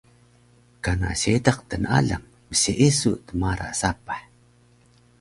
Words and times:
kana 0.83 1.09
seediq 1.21 1.57
tnalang 1.69 2.25
mseesu 2.49 3.11
mtara 3.39 3.69
sapah 3.81 4.21